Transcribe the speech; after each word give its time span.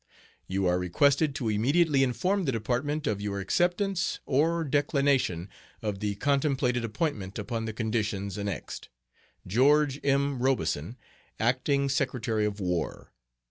You 0.47 0.65
are 0.65 0.79
requested 0.79 1.35
to 1.35 1.49
immediately 1.49 2.01
inform 2.01 2.45
the 2.45 2.51
Department 2.51 3.05
of 3.05 3.21
your 3.21 3.39
acceptance 3.39 4.19
or 4.25 4.63
declination 4.63 5.47
of 5.83 5.99
the 5.99 6.15
contemplated 6.15 6.83
appointment 6.83 7.37
upon 7.37 7.65
the 7.65 7.71
conditions 7.73 8.35
annexed. 8.35 8.89
GEO. 9.45 9.85
M. 10.03 10.39
ROBESON, 10.41 10.97
Acting 11.39 11.87
Secretary 11.87 12.45
of 12.47 12.59
War. 12.59 13.11